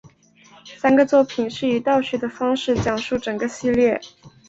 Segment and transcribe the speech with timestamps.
[0.79, 4.01] 三部作品是以倒叙的方式讲述整个系列。